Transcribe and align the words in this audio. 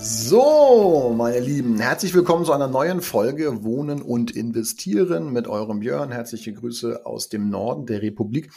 So, 0.00 1.12
meine 1.16 1.40
Lieben, 1.40 1.80
herzlich 1.80 2.14
willkommen 2.14 2.44
zu 2.44 2.52
einer 2.52 2.68
neuen 2.68 3.02
Folge 3.02 3.64
Wohnen 3.64 4.00
und 4.00 4.30
Investieren 4.30 5.32
mit 5.32 5.48
eurem 5.48 5.80
Björn. 5.80 6.12
Herzliche 6.12 6.52
Grüße 6.52 7.04
aus 7.04 7.28
dem 7.28 7.50
Norden 7.50 7.84
der 7.84 8.00
Republik. 8.00 8.52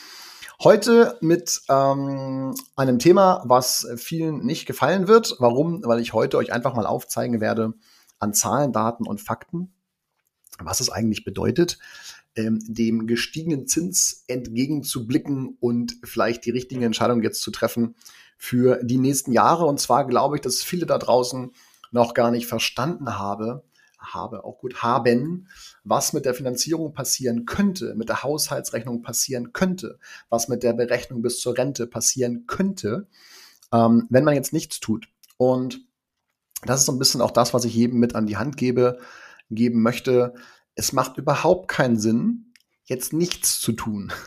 Heute 0.63 1.17
mit 1.19 1.61
ähm, 1.67 2.53
einem 2.75 2.99
Thema, 2.99 3.41
was 3.45 3.87
vielen 3.95 4.45
nicht 4.45 4.67
gefallen 4.67 5.07
wird. 5.07 5.35
Warum? 5.39 5.83
Weil 5.83 5.99
ich 5.99 6.13
heute 6.13 6.37
euch 6.37 6.53
einfach 6.53 6.75
mal 6.75 6.85
aufzeigen 6.85 7.41
werde 7.41 7.73
an 8.19 8.35
Zahlen, 8.35 8.71
Daten 8.71 9.07
und 9.07 9.19
Fakten, 9.19 9.73
was 10.59 10.79
es 10.79 10.91
eigentlich 10.91 11.23
bedeutet, 11.23 11.79
ähm, 12.35 12.59
dem 12.67 13.07
gestiegenen 13.07 13.65
Zins 13.65 14.25
entgegenzublicken 14.27 15.57
und 15.59 15.95
vielleicht 16.03 16.45
die 16.45 16.51
richtigen 16.51 16.83
Entscheidungen 16.83 17.23
jetzt 17.23 17.41
zu 17.41 17.49
treffen 17.49 17.95
für 18.43 18.79
die 18.81 18.97
nächsten 18.97 19.33
Jahre. 19.33 19.65
Und 19.65 19.79
zwar 19.79 20.07
glaube 20.07 20.35
ich, 20.35 20.41
dass 20.41 20.63
viele 20.63 20.87
da 20.87 20.97
draußen 20.97 21.51
noch 21.91 22.15
gar 22.15 22.31
nicht 22.31 22.47
verstanden 22.47 23.19
habe, 23.19 23.63
habe, 23.99 24.45
auch 24.45 24.57
gut 24.57 24.81
haben, 24.81 25.47
was 25.83 26.11
mit 26.11 26.25
der 26.25 26.33
Finanzierung 26.33 26.91
passieren 26.91 27.45
könnte, 27.45 27.93
mit 27.93 28.09
der 28.09 28.23
Haushaltsrechnung 28.23 29.03
passieren 29.03 29.53
könnte, 29.53 29.99
was 30.29 30.47
mit 30.47 30.63
der 30.63 30.73
Berechnung 30.73 31.21
bis 31.21 31.39
zur 31.39 31.55
Rente 31.55 31.85
passieren 31.85 32.47
könnte, 32.47 33.05
ähm, 33.71 34.07
wenn 34.09 34.23
man 34.23 34.33
jetzt 34.33 34.53
nichts 34.53 34.79
tut. 34.79 35.07
Und 35.37 35.85
das 36.63 36.79
ist 36.79 36.87
so 36.87 36.93
ein 36.93 36.99
bisschen 36.99 37.21
auch 37.21 37.29
das, 37.29 37.53
was 37.53 37.63
ich 37.63 37.75
jedem 37.75 37.99
mit 37.99 38.15
an 38.15 38.25
die 38.25 38.37
Hand 38.37 38.57
gebe, 38.57 38.97
geben 39.51 39.83
möchte. 39.83 40.33
Es 40.73 40.93
macht 40.93 41.17
überhaupt 41.17 41.67
keinen 41.67 41.99
Sinn, 41.99 42.50
jetzt 42.85 43.13
nichts 43.13 43.59
zu 43.59 43.73
tun. 43.73 44.11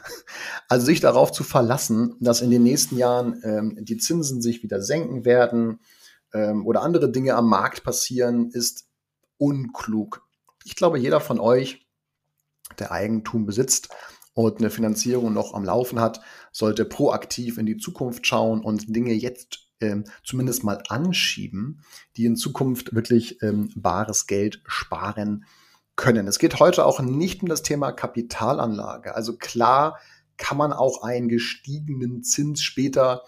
Also 0.67 0.87
sich 0.87 1.01
darauf 1.01 1.31
zu 1.31 1.45
verlassen, 1.45 2.17
dass 2.21 2.41
in 2.41 2.51
den 2.51 2.63
nächsten 2.63 2.97
Jahren 2.97 3.41
ähm, 3.45 3.79
die 3.85 3.99
Zinsen 3.99 4.41
sich 4.41 4.63
wieder 4.63 4.81
senken 4.81 5.25
werden 5.25 5.79
ähm, 6.33 6.67
oder 6.67 6.83
andere 6.83 7.13
Dinge 7.13 7.35
am 7.35 7.49
Markt 7.49 7.85
passieren, 7.85 8.51
ist 8.51 8.89
unklug. 9.37 10.27
Ich 10.65 10.75
glaube, 10.75 10.99
jeder 10.99 11.21
von 11.21 11.39
euch, 11.39 11.87
der 12.79 12.93
Eigentum 12.93 13.47
besitzt 13.47 13.91
und 14.33 14.59
eine 14.59 14.71
Finanzierung 14.71 15.33
noch 15.33 15.55
am 15.55 15.65
Laufen 15.65 16.01
hat, 16.01 16.21
sollte 16.51 16.85
proaktiv 16.85 17.59
in 17.59 17.67
die 17.67 17.77
Zukunft 17.77 18.27
schauen 18.27 18.65
und 18.65 18.97
Dinge 18.97 19.13
jetzt 19.13 19.69
ähm, 19.81 20.05
zumindest 20.25 20.65
mal 20.65 20.83
anschieben, 20.89 21.83
die 22.17 22.25
in 22.25 22.37
Zukunft 22.37 22.95
wirklich 22.95 23.43
ähm, 23.43 23.71
bares 23.77 24.27
Geld 24.27 24.63
sparen 24.67 25.45
können. 25.97 26.27
Es 26.27 26.39
geht 26.39 26.61
heute 26.61 26.85
auch 26.85 27.01
nicht 27.01 27.43
um 27.43 27.49
das 27.49 27.63
Thema 27.63 27.93
Kapitalanlage. 27.93 29.15
Also 29.15 29.37
klar 29.37 29.99
kann 30.37 30.59
man 30.59 30.73
auch 30.73 31.03
einen 31.03 31.29
gestiegenen 31.29 32.23
Zins 32.23 32.63
später 32.63 33.23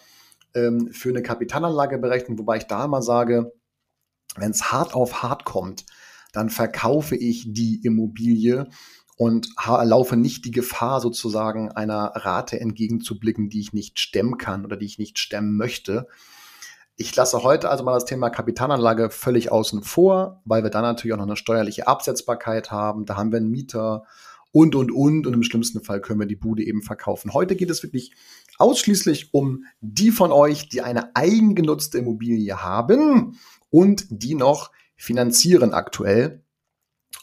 ähm, 0.55 0.91
für 0.93 1.11
eine 1.11 1.23
Kapitalanlage 1.23 1.99
berechnen, 1.99 2.39
wobei 2.39 2.57
ich 2.57 2.65
da 2.65 2.87
mal 2.89 3.03
sage, 3.03 3.53
wenn 4.37 4.51
es 4.51 4.73
hart 4.73 4.95
auf 4.95 5.23
hart 5.23 5.45
kommt, 5.45 5.87
dann 6.33 6.51
verkaufe 6.51 7.17
ich 7.17 7.53
die 7.53 7.81
Immobilie 7.85 8.69
und 9.17 9.49
laufe 9.65 10.17
nicht 10.17 10.45
die 10.45 10.51
Gefahr, 10.51 11.01
sozusagen 11.01 11.73
einer 11.73 12.13
Rate 12.15 12.61
entgegenzublicken, 12.61 13.49
die 13.49 13.61
ich 13.61 13.73
nicht 13.73 13.99
stemmen 13.99 14.37
kann 14.37 14.65
oder 14.65 14.77
die 14.77 14.85
ich 14.85 14.99
nicht 14.99 15.19
stemmen 15.19 15.57
möchte. 15.57 16.07
Ich 16.99 17.15
lasse 17.15 17.43
heute 17.43 17.69
also 17.69 17.85
mal 17.85 17.93
das 17.93 18.07
Thema 18.07 18.31
Kapitalanlage 18.31 19.11
völlig 19.11 19.53
außen 19.53 19.83
vor, 19.83 20.41
weil 20.47 20.63
wir 20.63 20.71
dann 20.71 20.83
natürlich 20.83 21.13
auch 21.13 21.19
noch 21.19 21.27
eine 21.27 21.37
steuerliche 21.37 21.87
Absetzbarkeit 21.87 22.71
haben. 22.71 23.05
Da 23.05 23.17
haben 23.17 23.31
wir 23.33 23.37
einen 23.37 23.51
Mieter 23.51 24.05
und, 24.51 24.75
und, 24.75 24.91
und. 24.91 25.27
Und 25.27 25.35
im 25.35 25.43
schlimmsten 25.43 25.85
Fall 25.85 26.01
können 26.01 26.21
wir 26.21 26.27
die 26.27 26.37
Bude 26.37 26.65
eben 26.65 26.81
verkaufen. 26.81 27.35
Heute 27.35 27.55
geht 27.55 27.69
es 27.69 27.83
wirklich 27.83 28.13
ausschließlich 28.57 29.35
um 29.35 29.67
die 29.83 30.11
von 30.11 30.33
euch, 30.33 30.71
die 30.71 30.81
eine 30.81 31.15
eigengenutzte 31.15 31.99
Immobilie 31.99 32.63
haben 32.63 33.39
und 33.69 34.07
die 34.09 34.35
noch 34.35 34.71
finanzieren 34.97 35.75
aktuell 35.75 36.43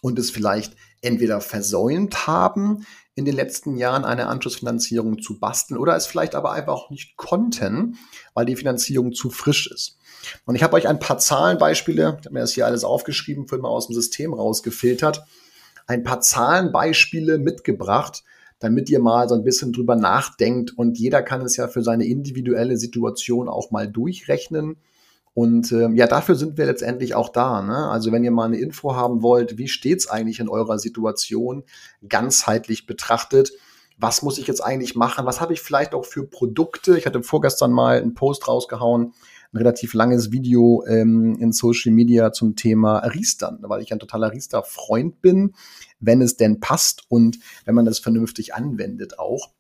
und 0.03 0.19
es 0.19 0.29
vielleicht 0.29 0.75
entweder 1.03 1.41
versäumt 1.41 2.27
haben, 2.27 2.85
in 3.15 3.25
den 3.25 3.35
letzten 3.35 3.77
Jahren 3.77 4.05
eine 4.05 4.27
Anschlussfinanzierung 4.27 5.21
zu 5.21 5.39
basteln 5.39 5.77
oder 5.77 5.95
es 5.95 6.07
vielleicht 6.07 6.33
aber 6.33 6.51
einfach 6.51 6.73
auch 6.73 6.89
nicht 6.89 7.15
konnten, 7.15 7.97
weil 8.33 8.45
die 8.45 8.55
Finanzierung 8.55 9.13
zu 9.13 9.29
frisch 9.29 9.69
ist. 9.71 9.97
Und 10.45 10.55
ich 10.55 10.63
habe 10.63 10.75
euch 10.75 10.87
ein 10.87 10.99
paar 10.99 11.19
Zahlenbeispiele, 11.19 12.17
ich 12.19 12.25
habe 12.25 12.33
mir 12.33 12.39
das 12.39 12.53
hier 12.53 12.65
alles 12.65 12.83
aufgeschrieben, 12.83 13.47
für 13.47 13.57
mal 13.59 13.69
aus 13.69 13.87
dem 13.87 13.93
System 13.93 14.33
rausgefiltert, 14.33 15.23
ein 15.85 16.03
paar 16.03 16.21
Zahlenbeispiele 16.21 17.37
mitgebracht, 17.37 18.23
damit 18.59 18.89
ihr 18.89 18.99
mal 18.99 19.27
so 19.27 19.35
ein 19.35 19.43
bisschen 19.43 19.73
drüber 19.73 19.95
nachdenkt 19.95 20.71
und 20.75 20.97
jeder 20.97 21.21
kann 21.21 21.41
es 21.41 21.57
ja 21.57 21.67
für 21.67 21.83
seine 21.83 22.05
individuelle 22.05 22.77
Situation 22.77 23.49
auch 23.49 23.71
mal 23.71 23.87
durchrechnen 23.87 24.77
und 25.33 25.71
äh, 25.71 25.89
ja, 25.93 26.05
dafür 26.07 26.35
sind 26.35 26.57
wir 26.57 26.65
letztendlich 26.65 27.15
auch 27.15 27.29
da. 27.29 27.61
Ne? 27.61 27.89
Also 27.89 28.11
wenn 28.11 28.23
ihr 28.23 28.31
mal 28.31 28.45
eine 28.45 28.57
Info 28.57 28.95
haben 28.95 29.23
wollt, 29.23 29.57
wie 29.57 29.67
steht's 29.67 30.07
eigentlich 30.07 30.39
in 30.39 30.49
eurer 30.49 30.77
Situation, 30.77 31.63
ganzheitlich 32.07 32.85
betrachtet, 32.85 33.51
was 33.97 34.21
muss 34.21 34.37
ich 34.37 34.47
jetzt 34.47 34.61
eigentlich 34.61 34.95
machen? 34.95 35.25
Was 35.25 35.41
habe 35.41 35.53
ich 35.53 35.61
vielleicht 35.61 35.93
auch 35.93 36.05
für 36.05 36.25
Produkte? 36.25 36.97
Ich 36.97 37.05
hatte 37.05 37.23
vorgestern 37.23 37.71
mal 37.71 37.99
einen 37.99 38.13
Post 38.13 38.47
rausgehauen, 38.47 39.13
ein 39.53 39.57
relativ 39.57 39.93
langes 39.93 40.31
Video 40.31 40.83
ähm, 40.87 41.35
in 41.39 41.51
Social 41.51 41.91
Media 41.91 42.31
zum 42.31 42.55
Thema 42.55 42.99
Riestern, 42.99 43.59
weil 43.61 43.81
ich 43.81 43.93
ein 43.93 43.99
totaler 43.99 44.31
Riester-Freund 44.31 45.21
bin, 45.21 45.53
wenn 45.99 46.21
es 46.21 46.37
denn 46.37 46.59
passt 46.59 47.03
und 47.07 47.39
wenn 47.65 47.75
man 47.75 47.85
das 47.85 47.99
vernünftig 47.99 48.53
anwendet 48.53 49.19
auch. 49.19 49.51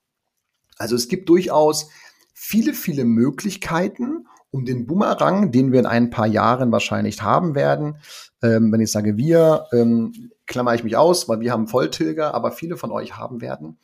Also 0.77 0.95
es 0.95 1.07
gibt 1.07 1.29
durchaus 1.29 1.89
viele, 2.33 2.73
viele 2.73 3.05
Möglichkeiten 3.05 4.25
um 4.53 4.65
den 4.65 4.85
Boomerang, 4.85 5.51
den 5.51 5.71
wir 5.71 5.79
in 5.79 5.87
ein 5.87 6.11
paar 6.11 6.27
Jahren 6.27 6.71
wahrscheinlich 6.71 7.23
haben 7.23 7.55
werden. 7.55 7.97
Ähm, 8.43 8.71
wenn 8.71 8.81
ich 8.81 8.91
sage 8.91 9.17
wir, 9.17 9.65
ähm, 9.73 10.31
klammer 10.45 10.75
ich 10.75 10.83
mich 10.83 10.95
aus, 10.95 11.27
weil 11.27 11.39
wir 11.39 11.51
haben 11.51 11.67
Volltilger, 11.67 12.35
aber 12.35 12.51
viele 12.51 12.77
von 12.77 12.91
euch 12.91 13.17
haben 13.17 13.41
werden. 13.41 13.79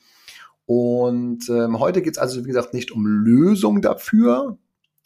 Und 0.67 1.49
ähm, 1.49 1.79
heute 1.79 2.03
geht 2.03 2.13
es 2.13 2.19
also, 2.19 2.43
wie 2.43 2.49
gesagt, 2.49 2.75
nicht 2.75 2.91
um 2.91 3.07
Lösung 3.07 3.81
dafür, 3.81 4.59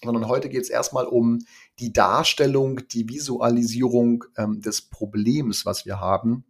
sondern 0.04 0.28
heute 0.28 0.50
geht 0.50 0.64
es 0.64 0.70
erstmal 0.70 1.06
um 1.06 1.40
die 1.80 1.94
Darstellung, 1.94 2.82
die 2.90 3.08
Visualisierung 3.08 4.26
ähm, 4.36 4.60
des 4.60 4.82
Problems, 4.82 5.66
was 5.66 5.86
wir 5.86 6.02
haben. 6.02 6.44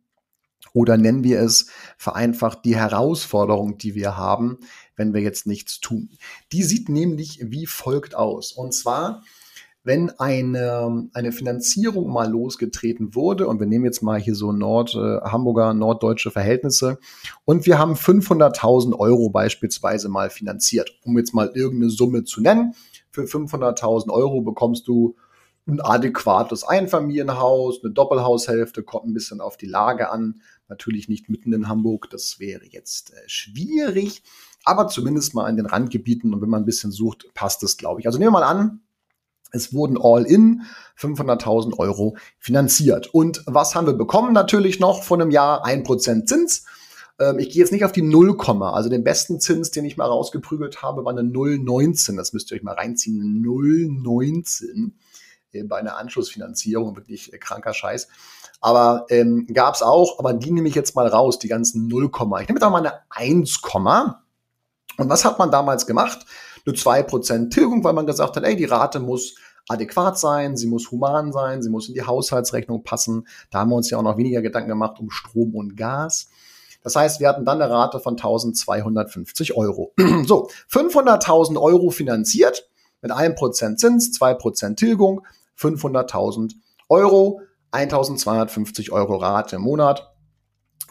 Oder 0.71 0.97
nennen 0.97 1.23
wir 1.23 1.41
es 1.41 1.67
vereinfacht 1.97 2.59
die 2.65 2.75
Herausforderung, 2.75 3.77
die 3.77 3.95
wir 3.95 4.17
haben, 4.17 4.59
wenn 4.95 5.13
wir 5.13 5.21
jetzt 5.21 5.45
nichts 5.45 5.79
tun. 5.79 6.09
Die 6.51 6.63
sieht 6.63 6.89
nämlich 6.89 7.39
wie 7.43 7.65
folgt 7.65 8.15
aus. 8.15 8.51
Und 8.51 8.73
zwar, 8.73 9.23
wenn 9.83 10.11
eine, 10.11 11.09
eine 11.13 11.31
Finanzierung 11.31 12.11
mal 12.11 12.29
losgetreten 12.29 13.15
wurde, 13.15 13.47
und 13.47 13.59
wir 13.59 13.67
nehmen 13.67 13.85
jetzt 13.85 14.01
mal 14.01 14.19
hier 14.19 14.35
so 14.35 14.51
Nord, 14.51 14.95
äh, 14.95 15.19
Hamburger, 15.21 15.73
norddeutsche 15.73 16.31
Verhältnisse, 16.31 16.99
und 17.43 17.65
wir 17.65 17.77
haben 17.77 17.93
500.000 17.93 18.97
Euro 18.97 19.29
beispielsweise 19.29 20.07
mal 20.09 20.29
finanziert, 20.29 20.97
um 21.03 21.17
jetzt 21.17 21.33
mal 21.33 21.51
irgendeine 21.53 21.89
Summe 21.89 22.23
zu 22.23 22.41
nennen. 22.41 22.73
Für 23.11 23.23
500.000 23.23 24.09
Euro 24.09 24.41
bekommst 24.41 24.87
du 24.87 25.15
ein 25.67 25.79
adäquates 25.79 26.63
Einfamilienhaus, 26.63 27.83
eine 27.83 27.93
Doppelhaushälfte, 27.93 28.83
kommt 28.83 29.05
ein 29.05 29.13
bisschen 29.13 29.41
auf 29.41 29.57
die 29.57 29.65
Lage 29.65 30.09
an. 30.11 30.41
Natürlich 30.67 31.07
nicht 31.07 31.29
mitten 31.29 31.53
in 31.53 31.67
Hamburg, 31.67 32.09
das 32.09 32.39
wäre 32.39 32.65
jetzt 32.65 33.13
äh, 33.13 33.17
schwierig, 33.27 34.23
aber 34.65 34.87
zumindest 34.87 35.33
mal 35.33 35.49
in 35.49 35.57
den 35.57 35.65
Randgebieten 35.65 36.33
und 36.33 36.41
wenn 36.41 36.49
man 36.49 36.63
ein 36.63 36.65
bisschen 36.65 36.91
sucht, 36.91 37.33
passt 37.33 37.63
es, 37.63 37.77
glaube 37.77 38.01
ich. 38.01 38.07
Also 38.07 38.17
nehmen 38.17 38.33
wir 38.33 38.39
mal 38.39 38.43
an, 38.43 38.81
es 39.51 39.71
wurden 39.71 39.97
all 40.01 40.25
in 40.25 40.63
500.000 40.97 41.77
Euro 41.77 42.17
finanziert. 42.39 43.13
Und 43.13 43.43
was 43.45 43.75
haben 43.75 43.87
wir 43.87 43.93
bekommen? 43.93 44.33
Natürlich 44.33 44.79
noch 44.79 45.03
von 45.03 45.21
einem 45.21 45.31
Jahr 45.31 45.65
1% 45.65 46.25
Zins. 46.25 46.65
Ähm, 47.19 47.39
ich 47.39 47.51
gehe 47.51 47.59
jetzt 47.59 47.71
nicht 47.71 47.85
auf 47.85 47.91
die 47.91 48.01
0, 48.01 48.35
also 48.61 48.89
den 48.89 49.03
besten 49.03 49.39
Zins, 49.39 49.69
den 49.69 49.85
ich 49.85 49.95
mal 49.95 50.07
rausgeprügelt 50.07 50.81
habe, 50.81 51.05
war 51.05 51.11
eine 51.11 51.21
0,19. 51.21 52.17
Das 52.17 52.33
müsst 52.33 52.51
ihr 52.51 52.57
euch 52.57 52.63
mal 52.63 52.73
reinziehen. 52.73 53.21
Eine 53.21 53.47
0,19 53.47 54.91
bei 55.65 55.77
einer 55.77 55.97
Anschlussfinanzierung, 55.97 56.95
wirklich 56.95 57.31
kranker 57.39 57.73
Scheiß. 57.73 58.07
Aber 58.61 59.05
ähm, 59.09 59.47
gab 59.53 59.75
es 59.75 59.81
auch, 59.81 60.19
aber 60.19 60.33
die 60.33 60.51
nehme 60.51 60.69
ich 60.69 60.75
jetzt 60.75 60.95
mal 60.95 61.07
raus, 61.07 61.37
die 61.39 61.49
ganzen 61.49 61.87
0, 61.87 62.09
ich 62.41 62.47
nehme 62.47 62.59
da 62.59 62.69
mal 62.69 62.79
eine 62.79 63.01
1, 63.09 63.61
und 64.97 65.09
was 65.09 65.25
hat 65.25 65.39
man 65.39 65.51
damals 65.51 65.85
gemacht? 65.85 66.25
Eine 66.65 66.75
2% 66.75 67.49
Tilgung, 67.49 67.83
weil 67.83 67.93
man 67.93 68.05
gesagt 68.05 68.35
hat, 68.35 68.43
ey, 68.43 68.55
die 68.55 68.65
Rate 68.65 68.99
muss 68.99 69.35
adäquat 69.67 70.17
sein, 70.19 70.57
sie 70.57 70.67
muss 70.67 70.91
human 70.91 71.31
sein, 71.31 71.61
sie 71.61 71.69
muss 71.69 71.87
in 71.87 71.93
die 71.93 72.03
Haushaltsrechnung 72.03 72.83
passen. 72.83 73.27
Da 73.49 73.59
haben 73.59 73.69
wir 73.69 73.75
uns 73.75 73.89
ja 73.89 73.97
auch 73.97 74.03
noch 74.03 74.17
weniger 74.17 74.41
Gedanken 74.41 74.69
gemacht 74.69 74.99
um 74.99 75.09
Strom 75.09 75.55
und 75.55 75.75
Gas. 75.75 76.29
Das 76.83 76.95
heißt, 76.95 77.21
wir 77.21 77.29
hatten 77.29 77.45
dann 77.45 77.61
eine 77.61 77.71
Rate 77.71 77.99
von 77.99 78.13
1250 78.13 79.55
Euro. 79.55 79.93
so, 80.25 80.49
500.000 80.69 81.59
Euro 81.59 81.91
finanziert 81.91 82.69
mit 83.01 83.11
1% 83.11 83.77
Zins, 83.77 84.11
2% 84.19 84.75
Tilgung, 84.75 85.25
500.000 85.63 86.53
Euro, 86.89 87.41
1250 87.71 88.91
Euro 88.91 89.15
Rate 89.17 89.55
im 89.55 89.63
Monat. 89.63 90.11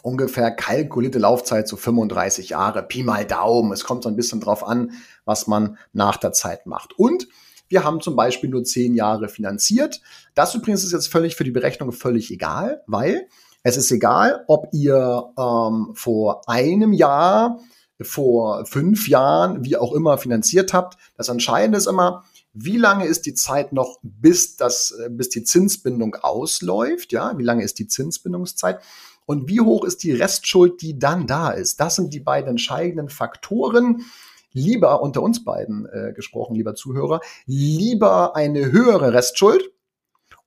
Ungefähr 0.02 0.50
kalkulierte 0.50 1.20
Laufzeit 1.20 1.68
so 1.68 1.76
35 1.76 2.48
Jahre, 2.50 2.82
Pi 2.82 3.04
mal 3.04 3.24
Daumen. 3.24 3.72
Es 3.72 3.84
kommt 3.84 4.02
so 4.02 4.08
ein 4.08 4.16
bisschen 4.16 4.40
drauf 4.40 4.66
an, 4.66 4.92
was 5.24 5.46
man 5.46 5.78
nach 5.92 6.16
der 6.16 6.32
Zeit 6.32 6.66
macht. 6.66 6.98
Und 6.98 7.28
wir 7.68 7.84
haben 7.84 8.00
zum 8.00 8.16
Beispiel 8.16 8.50
nur 8.50 8.64
10 8.64 8.94
Jahre 8.94 9.28
finanziert. 9.28 10.00
Das 10.34 10.54
übrigens 10.54 10.82
ist 10.84 10.92
jetzt 10.92 11.06
völlig 11.06 11.36
für 11.36 11.44
die 11.44 11.52
Berechnung 11.52 11.92
völlig 11.92 12.30
egal, 12.30 12.82
weil 12.86 13.28
es 13.62 13.76
ist 13.76 13.90
egal, 13.92 14.44
ob 14.48 14.68
ihr 14.72 15.32
ähm, 15.38 15.92
vor 15.94 16.48
einem 16.48 16.92
Jahr, 16.92 17.60
vor 18.00 18.66
fünf 18.66 19.08
Jahren, 19.08 19.64
wie 19.64 19.76
auch 19.76 19.92
immer 19.92 20.18
finanziert 20.18 20.72
habt. 20.72 20.98
Das 21.16 21.28
Entscheidende 21.28 21.78
ist 21.78 21.86
immer, 21.86 22.24
wie 22.52 22.76
lange 22.76 23.06
ist 23.06 23.26
die 23.26 23.34
Zeit 23.34 23.72
noch, 23.72 23.98
bis 24.02 24.56
das, 24.56 24.92
äh, 24.92 25.08
bis 25.10 25.28
die 25.28 25.44
Zinsbindung 25.44 26.14
ausläuft? 26.16 27.12
Ja, 27.12 27.36
wie 27.38 27.44
lange 27.44 27.64
ist 27.64 27.78
die 27.78 27.86
Zinsbindungszeit? 27.86 28.80
Und 29.24 29.48
wie 29.48 29.60
hoch 29.60 29.84
ist 29.84 30.02
die 30.02 30.12
Restschuld, 30.12 30.82
die 30.82 30.98
dann 30.98 31.26
da 31.26 31.50
ist? 31.50 31.80
Das 31.80 31.96
sind 31.96 32.12
die 32.12 32.20
beiden 32.20 32.50
entscheidenden 32.50 33.08
Faktoren. 33.08 34.04
Lieber 34.52 35.00
unter 35.00 35.22
uns 35.22 35.44
beiden 35.44 35.86
äh, 35.86 36.12
gesprochen, 36.12 36.54
lieber 36.54 36.74
Zuhörer, 36.74 37.20
lieber 37.46 38.36
eine 38.36 38.70
höhere 38.70 39.14
Restschuld, 39.14 39.72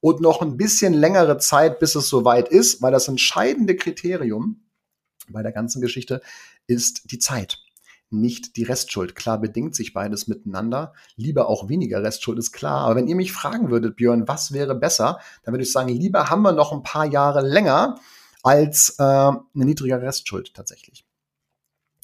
und 0.05 0.21
noch 0.21 0.43
ein 0.43 0.55
bisschen 0.55 0.93
längere 0.93 1.39
Zeit, 1.39 1.79
bis 1.79 1.95
es 1.95 2.09
soweit 2.09 2.49
ist, 2.49 2.79
weil 2.83 2.91
das 2.91 3.07
entscheidende 3.07 3.75
Kriterium 3.75 4.63
bei 5.29 5.41
der 5.41 5.51
ganzen 5.51 5.81
Geschichte 5.81 6.21
ist 6.67 7.11
die 7.11 7.17
Zeit 7.17 7.64
nicht 8.09 8.55
die 8.55 8.63
Restschuld. 8.63 9.15
Klar 9.15 9.39
bedingt 9.39 9.75
sich 9.75 9.93
beides 9.93 10.27
miteinander. 10.27 10.93
Lieber 11.15 11.49
auch 11.49 11.69
weniger 11.69 12.03
Restschuld 12.03 12.37
ist 12.39 12.51
klar. 12.51 12.81
Aber 12.85 12.95
wenn 12.95 13.07
ihr 13.07 13.15
mich 13.15 13.31
fragen 13.31 13.69
würdet, 13.69 13.95
Björn, 13.95 14.27
was 14.27 14.51
wäre 14.51 14.75
besser, 14.75 15.19
dann 15.43 15.53
würde 15.53 15.63
ich 15.63 15.71
sagen, 15.71 15.89
lieber 15.89 16.29
haben 16.29 16.41
wir 16.41 16.51
noch 16.51 16.71
ein 16.71 16.83
paar 16.83 17.05
Jahre 17.05 17.41
länger 17.41 17.99
als 18.43 18.95
äh, 18.99 19.03
eine 19.03 19.41
niedrigere 19.53 20.01
Restschuld 20.01 20.53
tatsächlich. 20.53 21.05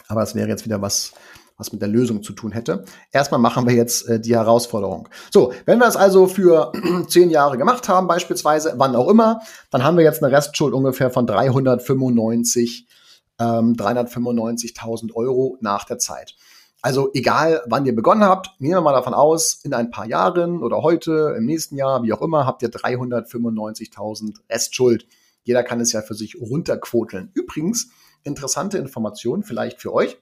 Aber 0.07 0.23
es 0.23 0.35
wäre 0.35 0.49
jetzt 0.49 0.65
wieder 0.65 0.81
was, 0.81 1.13
was 1.57 1.71
mit 1.71 1.81
der 1.81 1.89
Lösung 1.89 2.23
zu 2.23 2.33
tun 2.33 2.51
hätte. 2.51 2.83
Erstmal 3.11 3.39
machen 3.39 3.67
wir 3.67 3.75
jetzt 3.75 4.09
äh, 4.09 4.19
die 4.19 4.35
Herausforderung. 4.35 5.07
So, 5.31 5.53
wenn 5.65 5.77
wir 5.77 5.87
es 5.87 5.95
also 5.95 6.27
für 6.27 6.73
zehn 7.07 7.29
Jahre 7.29 7.57
gemacht 7.57 7.87
haben, 7.87 8.07
beispielsweise, 8.07 8.73
wann 8.77 8.95
auch 8.95 9.07
immer, 9.07 9.41
dann 9.69 9.83
haben 9.83 9.97
wir 9.97 10.03
jetzt 10.03 10.23
eine 10.23 10.35
Restschuld 10.35 10.73
ungefähr 10.73 11.11
von 11.11 11.27
395, 11.27 12.87
ähm, 13.41 13.75
395.000 13.75 15.13
Euro 15.13 15.57
nach 15.61 15.85
der 15.85 15.97
Zeit. 15.97 16.35
Also 16.81 17.11
egal, 17.13 17.61
wann 17.67 17.85
ihr 17.85 17.95
begonnen 17.95 18.23
habt, 18.23 18.55
nehmen 18.59 18.75
wir 18.75 18.81
mal 18.81 18.93
davon 18.93 19.13
aus, 19.13 19.59
in 19.63 19.73
ein 19.73 19.91
paar 19.91 20.07
Jahren 20.07 20.63
oder 20.63 20.81
heute, 20.81 21.35
im 21.37 21.45
nächsten 21.45 21.75
Jahr, 21.75 22.03
wie 22.03 22.13
auch 22.13 22.21
immer, 22.21 22.45
habt 22.45 22.63
ihr 22.63 22.69
395.000 22.69 24.37
Restschuld. 24.49 25.05
Jeder 25.43 25.63
kann 25.63 25.79
es 25.79 25.91
ja 25.91 26.01
für 26.01 26.15
sich 26.15 26.39
runterquoteln. 26.39 27.31
Übrigens, 27.33 27.89
interessante 28.23 28.77
Information 28.77 29.43
vielleicht 29.43 29.81
für 29.81 29.93
euch 29.93 30.17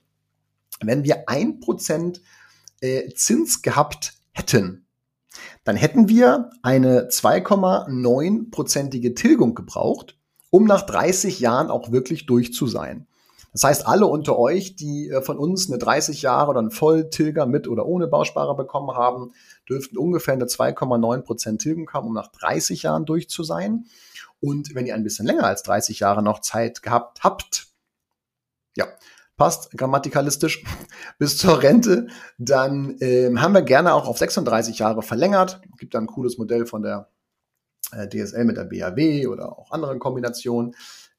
wenn 0.81 1.03
wir 1.03 1.27
ein 1.27 1.59
Prozent 1.59 2.21
äh, 2.81 3.09
Zins 3.13 3.61
gehabt 3.61 4.13
hätten, 4.31 4.87
dann 5.63 5.75
hätten 5.75 6.09
wir 6.09 6.49
eine 6.61 7.09
2,9-prozentige 7.09 9.15
Tilgung 9.15 9.55
gebraucht, 9.55 10.18
um 10.49 10.65
nach 10.65 10.83
30 10.83 11.39
Jahren 11.39 11.69
auch 11.69 11.91
wirklich 11.91 12.25
durch 12.25 12.53
zu 12.53 12.67
sein. 12.67 13.07
Das 13.51 13.63
heißt, 13.63 13.87
alle 13.87 14.05
unter 14.05 14.37
euch, 14.37 14.75
die 14.75 15.09
äh, 15.09 15.21
von 15.21 15.37
uns 15.37 15.69
eine 15.69 15.79
30 15.79 16.21
Jahre 16.21 16.51
oder 16.51 16.59
einen 16.59 16.71
Volltilger 16.71 17.45
mit 17.45 17.67
oder 17.67 17.85
ohne 17.85 18.07
Bausparer 18.07 18.55
bekommen 18.55 18.95
haben, 18.95 19.33
dürften 19.67 19.97
ungefähr 19.97 20.35
eine 20.35 20.45
2,9 20.45 21.21
Prozent 21.21 21.61
Tilgung 21.61 21.89
haben, 21.91 22.07
um 22.07 22.13
nach 22.13 22.27
30 22.27 22.83
Jahren 22.83 23.05
durch 23.05 23.29
zu 23.29 23.43
sein. 23.43 23.85
Und 24.39 24.75
wenn 24.75 24.85
ihr 24.85 24.95
ein 24.95 25.03
bisschen 25.03 25.25
länger 25.25 25.45
als 25.45 25.63
30 25.63 25.99
Jahre 25.99 26.21
noch 26.21 26.39
Zeit 26.41 26.81
gehabt 26.83 27.23
habt, 27.23 27.67
ja, 28.77 28.87
passt 29.35 29.71
grammatikalistisch 29.75 30.63
bis 31.17 31.37
zur 31.37 31.63
Rente, 31.63 32.07
dann 32.37 32.97
ähm, 32.99 33.41
haben 33.41 33.53
wir 33.53 33.63
gerne 33.63 33.93
auch 33.93 34.07
auf 34.07 34.19
36 34.19 34.79
Jahre 34.79 35.01
verlängert. 35.01 35.61
Gibt 35.77 35.95
da 35.95 35.99
ein 35.99 36.07
cooles 36.07 36.37
Modell 36.37 36.67
von 36.67 36.83
der 36.83 37.09
äh, 37.09 37.18
DSL 37.91 38.45
mit 38.45 38.57
der 38.57 38.65
BAW 38.65 39.27
oder 39.27 39.57
auch 39.57 39.71
anderen 39.71 39.99
Kombinationen. 39.99 40.75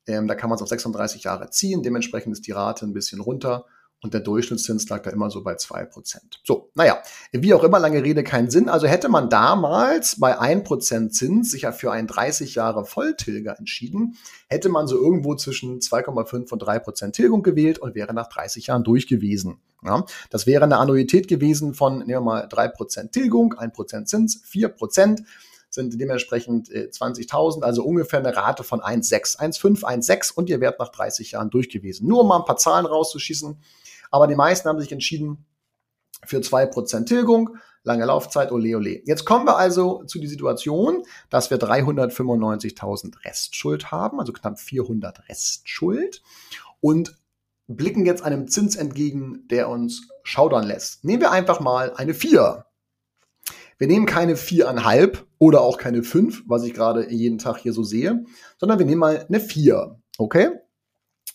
Ähm, 0.07 0.29
da 0.29 0.35
kann 0.35 0.51
man 0.51 0.57
es 0.57 0.63
auf 0.63 0.69
36 0.69 1.25
Jahre 1.25 1.51
ziehen. 1.51 1.83
Dementsprechend 1.83 2.33
ist 2.33 2.47
die 2.47 2.53
Rate 2.53 2.87
ein 2.87 2.93
bisschen 2.93 3.21
runter 3.21 3.67
und 4.03 4.15
der 4.15 4.23
Durchschnittszins 4.23 4.89
lag 4.89 5.03
da 5.03 5.11
immer 5.11 5.31
so 5.31 5.43
bei 5.43 5.55
2%. 5.55 6.17
So, 6.45 6.71
naja, 6.75 7.03
wie 7.33 7.53
auch 7.53 7.63
immer, 7.63 7.79
lange 7.79 8.03
Rede, 8.03 8.25
keinen 8.25 8.51
Sinn. 8.51 8.69
Also 8.69 8.87
hätte 8.87 9.11
man 9.11 9.29
damals 9.29 10.19
bei 10.19 10.39
1% 10.39 11.11
Zins 11.11 11.51
sich 11.51 11.63
ja 11.63 11.73
für 11.73 11.93
einen 11.93 12.07
30 12.07 12.55
Jahre 12.55 12.87
Volltilger 12.87 13.59
entschieden, 13.59 14.17
hätte 14.49 14.71
man 14.71 14.87
so 14.87 14.97
irgendwo 14.97 15.35
zwischen 15.35 15.81
2,5 15.81 16.51
und 16.51 16.63
3% 16.63 17.13
Tilgung 17.13 17.43
gewählt 17.43 17.79
und 17.79 17.95
wäre 17.95 18.15
nach 18.15 18.29
30 18.29 18.69
Jahren 18.69 18.85
durch 18.85 19.07
gewesen. 19.07 19.61
Ja, 19.85 20.05
das 20.31 20.47
wäre 20.47 20.65
eine 20.65 20.77
Annuität 20.77 21.27
gewesen 21.29 21.75
von, 21.75 21.99
nehmen 21.99 22.09
wir 22.09 22.21
mal 22.21 22.47
3% 22.47 23.13
Tilgung, 23.13 23.55
1% 23.55 24.05
Zins, 24.05 24.43
4% 24.45 25.23
sind 25.71 26.01
dementsprechend 26.01 26.71
äh, 26.71 26.91
20.000, 26.93 27.63
also 27.63 27.85
ungefähr 27.85 28.19
eine 28.19 28.37
Rate 28.37 28.65
von 28.65 28.81
1,6, 28.81 29.39
1,5, 29.39 29.83
1,6 29.83 30.35
und 30.35 30.51
ihr 30.51 30.61
wärt 30.61 30.79
nach 30.79 30.91
30 30.91 31.33
Jahren 31.33 31.51
durch 31.51 31.71
gewesen. 31.71 32.07
Nur 32.09 32.21
um 32.23 32.29
mal 32.29 32.39
ein 32.39 32.45
paar 32.45 32.57
Zahlen 32.57 32.87
rauszuschießen. 32.87 33.59
Aber 34.11 34.27
die 34.27 34.35
meisten 34.35 34.69
haben 34.69 34.81
sich 34.81 34.93
entschieden 34.93 35.47
für 36.25 36.39
2% 36.39 37.07
Tilgung, 37.07 37.57
lange 37.83 38.05
Laufzeit, 38.05 38.53
ole 38.53 38.77
ole. 38.77 39.03
Jetzt 39.07 39.25
kommen 39.25 39.47
wir 39.47 39.57
also 39.57 40.05
zu 40.05 40.19
die 40.19 40.27
Situation, 40.27 41.03
dass 41.31 41.51
wir 41.51 41.59
395.000 41.59 43.25
Restschuld 43.25 43.91
haben, 43.91 44.21
also 44.21 44.33
knapp 44.33 44.59
400 44.59 45.29
Restschuld 45.29 46.23
und 46.81 47.17
blicken 47.69 48.05
jetzt 48.05 48.23
einem 48.23 48.49
Zins 48.49 48.77
entgegen, 48.77 49.47
der 49.49 49.69
uns 49.69 50.09
schaudern 50.25 50.67
lässt. 50.67 51.05
Nehmen 51.05 51.23
wir 51.23 51.31
einfach 51.31 51.61
mal 51.61 51.95
eine 51.95 52.15
4. 52.15 52.67
Wir 53.81 53.87
nehmen 53.87 54.05
keine 54.05 54.35
4,5 54.35 55.23
oder 55.39 55.63
auch 55.63 55.79
keine 55.79 56.03
5, 56.03 56.43
was 56.47 56.65
ich 56.65 56.75
gerade 56.75 57.11
jeden 57.11 57.39
Tag 57.39 57.57
hier 57.57 57.73
so 57.73 57.83
sehe, 57.83 58.27
sondern 58.59 58.79
wir 58.79 58.85
nehmen 58.85 59.01
mal 59.01 59.25
eine 59.27 59.41
4. 59.41 59.99
Okay? 60.19 60.51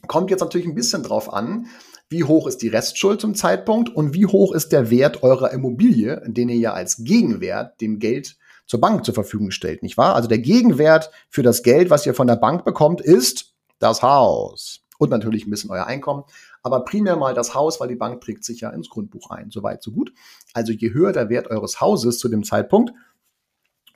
Kommt 0.07 0.30
jetzt 0.30 0.42
natürlich 0.42 0.68
ein 0.68 0.75
bisschen 0.75 1.01
drauf 1.01 1.33
an, 1.33 1.66
wie 2.07 2.23
hoch 2.23 2.45
ist 2.45 2.61
die 2.61 2.68
Restschuld 2.68 3.19
zum 3.19 3.33
Zeitpunkt 3.33 3.90
und 3.90 4.14
wie 4.14 4.28
hoch 4.28 4.54
ist 4.54 4.71
der 4.71 4.92
Wert 4.92 5.23
eurer 5.23 5.52
Immobilie, 5.54 6.21
den 6.28 6.49
ihr 6.49 6.57
ja 6.57 6.73
als 6.73 7.04
Gegenwert 7.04 7.81
dem 7.81 7.97
Geld 7.97 8.37
zur 8.68 8.80
Bank 8.80 9.06
zur 9.06 9.16
Verfügung 9.16 9.49
stellt, 9.49 9.81
nicht 9.81 9.97
wahr? 9.97 10.14
Also 10.14 10.30
der 10.30 10.37
Gegenwert 10.37 11.09
für 11.31 11.42
das 11.42 11.64
Geld, 11.64 11.90
was 11.90 12.06
ihr 12.06 12.14
von 12.14 12.28
der 12.28 12.35
Bank 12.35 12.64
bekommt, 12.64 13.02
ist 13.02 13.56
das 13.80 14.04
Haus. 14.04 14.81
Und 14.99 15.09
natürlich 15.09 15.47
ein 15.47 15.49
bisschen 15.49 15.71
euer 15.71 15.87
Einkommen. 15.87 16.25
Aber 16.66 16.84
primär 16.84 17.16
mal 17.16 17.36
das 17.36 17.54
Haus, 17.54 17.80
weil 17.80 17.90
die 17.90 17.95
Bank 17.95 18.22
trägt 18.22 18.44
sich 18.44 18.62
ja 18.62 18.72
ins 18.72 18.90
Grundbuch 18.90 19.30
ein. 19.30 19.52
Soweit, 19.52 19.84
so 19.84 19.92
gut. 19.92 20.12
Also 20.52 20.72
je 20.72 20.95
höher 20.95 21.12
der 21.12 21.30
Wert 21.30 21.45
eures 21.52 21.80
Hauses 21.80 22.18
zu 22.18 22.28
dem 22.28 22.44
Zeitpunkt 22.44 22.92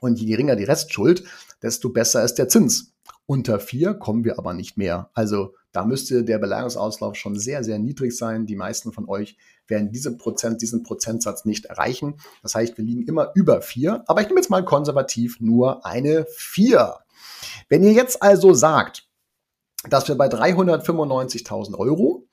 und 0.02 0.20
je 0.20 0.28
geringer 0.28 0.56
die 0.56 0.66
Restschuld, 0.66 1.24
desto 1.64 1.90
besser 1.90 2.24
ist 2.24 2.36
der 2.36 2.48
Zins. 2.48 2.94
Unter 3.26 3.60
vier 3.60 3.96
kommen 3.96 4.24
wir 4.24 4.38
aber 4.38 4.54
nicht 4.54 4.78
mehr. 4.78 5.10
Also 5.16 5.56
da 5.72 5.84
müsste 5.84 6.24
der 6.24 6.38
Beleihungsauslauf 6.38 7.16
schon 7.16 7.40
sehr, 7.40 7.64
sehr 7.64 7.80
niedrig 7.80 8.16
sein. 8.16 8.46
Die 8.46 8.56
meisten 8.56 8.94
von 8.94 9.10
euch 9.10 9.36
werden 9.68 9.92
diese 9.92 10.16
Prozent, 10.16 10.62
diesen 10.62 10.84
Prozentsatz 10.84 11.46
nicht 11.46 11.66
erreichen. 11.66 12.18
Das 12.44 12.54
heißt, 12.54 12.78
wir 12.78 12.86
liegen 12.86 13.08
immer 13.08 13.32
über 13.34 13.64
vier. 13.64 14.04
Aber 14.06 14.22
ich 14.22 14.28
nehme 14.28 14.40
jetzt 14.40 14.52
mal 14.52 14.64
konservativ 14.64 15.40
nur 15.40 15.88
eine 15.88 16.28
vier. 16.30 16.98
Wenn 17.68 17.84
ihr 17.84 17.94
jetzt 17.94 18.22
also 18.22 18.54
sagt, 18.54 19.10
dass 19.90 20.08
wir 20.08 20.16
bei 20.16 20.28
395.000 20.28 21.76
Euro 21.76 22.28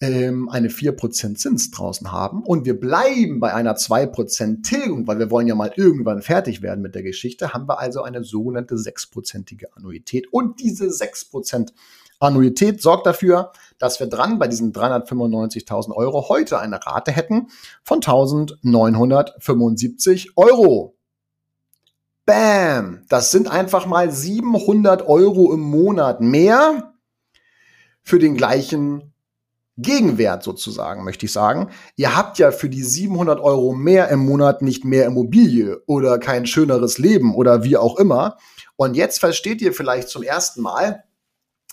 ähm, 0.00 0.48
eine 0.48 0.68
4% 0.68 1.34
Zins 1.34 1.72
draußen 1.72 2.12
haben 2.12 2.42
und 2.42 2.64
wir 2.64 2.78
bleiben 2.78 3.40
bei 3.40 3.52
einer 3.52 3.76
2% 3.76 4.62
Tilgung, 4.62 5.08
weil 5.08 5.18
wir 5.18 5.30
wollen 5.30 5.48
ja 5.48 5.54
mal 5.54 5.72
irgendwann 5.74 6.22
fertig 6.22 6.62
werden 6.62 6.82
mit 6.82 6.94
der 6.94 7.02
Geschichte, 7.02 7.52
haben 7.52 7.68
wir 7.68 7.80
also 7.80 8.02
eine 8.02 8.22
sogenannte 8.22 8.76
6%ige 8.76 9.74
Annuität. 9.76 10.32
Und 10.32 10.60
diese 10.60 10.86
6% 10.86 11.72
Annuität 12.20 12.80
sorgt 12.80 13.06
dafür, 13.06 13.50
dass 13.78 13.98
wir 14.00 14.08
dran 14.08 14.38
bei 14.38 14.48
diesen 14.48 14.72
395.000 14.72 15.92
Euro 15.92 16.28
heute 16.28 16.58
eine 16.58 16.84
Rate 16.84 17.12
hätten 17.12 17.46
von 17.82 18.00
1.975 18.00 20.30
Euro. 20.36 20.96
Bam! 22.24 23.04
Das 23.08 23.30
sind 23.30 23.50
einfach 23.50 23.86
mal 23.86 24.12
700 24.12 25.08
Euro 25.08 25.52
im 25.52 25.60
Monat 25.60 26.20
mehr 26.20 26.92
für 28.02 28.18
den 28.18 28.36
gleichen 28.36 29.14
Gegenwert 29.78 30.42
sozusagen, 30.42 31.04
möchte 31.04 31.26
ich 31.26 31.32
sagen. 31.32 31.70
Ihr 31.96 32.16
habt 32.16 32.38
ja 32.38 32.50
für 32.50 32.68
die 32.68 32.82
700 32.82 33.40
Euro 33.40 33.72
mehr 33.72 34.08
im 34.08 34.20
Monat 34.20 34.60
nicht 34.60 34.84
mehr 34.84 35.06
Immobilie 35.06 35.80
oder 35.86 36.18
kein 36.18 36.46
schöneres 36.46 36.98
Leben 36.98 37.34
oder 37.34 37.62
wie 37.62 37.76
auch 37.76 37.96
immer. 37.96 38.36
Und 38.76 38.96
jetzt 38.96 39.20
versteht 39.20 39.62
ihr 39.62 39.72
vielleicht 39.72 40.08
zum 40.08 40.22
ersten 40.22 40.62
Mal, 40.62 41.04